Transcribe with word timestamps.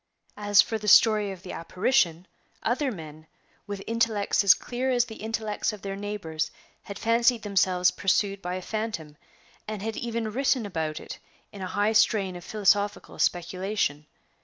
As 0.37 0.63
for 0.63 0.79
the 0.79 0.87
story 0.87 1.31
of 1.31 1.43
the 1.43 1.51
apparition, 1.51 2.25
other 2.63 2.91
men, 2.91 3.27
with 3.67 3.83
intellects 3.85 4.43
as 4.43 4.55
clear 4.55 4.89
as 4.89 5.05
the 5.05 5.17
intellects 5.17 5.71
of 5.73 5.83
their 5.83 5.95
neighbors 5.95 6.49
had 6.81 6.97
fancied 6.97 7.43
themselves 7.43 7.91
pursued 7.91 8.41
by 8.41 8.55
a 8.55 8.63
phantom, 8.63 9.15
and 9.67 9.83
had 9.83 9.95
even 9.95 10.31
written 10.31 10.65
about 10.65 10.99
it 10.99 11.19
in 11.51 11.61
a 11.61 11.67
high 11.67 11.93
strain 11.93 12.35
of 12.35 12.43
philosophical 12.43 13.19
speculation. 13.19 14.07